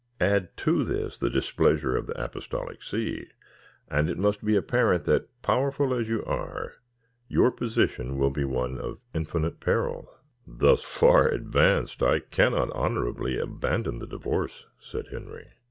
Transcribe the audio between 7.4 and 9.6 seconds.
position will be one of infinite